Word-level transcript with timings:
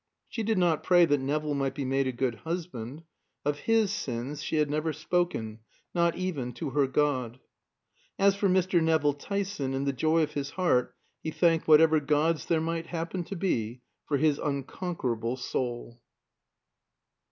She 0.27 0.41
did 0.41 0.57
not 0.57 0.81
pray 0.81 1.05
that 1.05 1.19
Nevill 1.19 1.53
might 1.53 1.75
be 1.75 1.85
made 1.85 2.07
a 2.07 2.11
good 2.11 2.33
husband; 2.37 3.03
of 3.45 3.59
his 3.59 3.91
sins 3.91 4.41
she 4.41 4.55
had 4.55 4.67
never 4.67 4.93
spoken, 4.93 5.59
not 5.93 6.15
even 6.15 6.53
to 6.53 6.71
her 6.71 6.87
God. 6.87 7.39
As 8.17 8.35
for 8.35 8.49
Mr. 8.49 8.81
Nevill 8.81 9.13
Tyson, 9.13 9.75
in 9.75 9.83
the 9.85 9.93
joy 9.93 10.23
of 10.23 10.33
his 10.33 10.49
heart 10.49 10.95
he 11.21 11.29
thanked 11.29 11.67
whatever 11.67 11.99
gods 11.99 12.47
there 12.47 12.59
might 12.61 12.87
happen 12.87 13.23
to 13.25 13.35
be 13.35 13.83
for 14.07 14.17
his 14.17 14.39
unconquerable 14.39 15.37
soul. 15.37 16.01